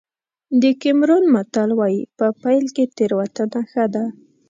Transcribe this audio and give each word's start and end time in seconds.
د 0.61 0.63
کېمرون 0.81 1.23
متل 1.33 1.69
وایي 1.79 2.01
په 2.17 2.25
پيل 2.43 2.65
کې 2.75 2.85
تېروتنه 2.97 3.59
ښه 3.71 3.85
ده. 3.93 4.05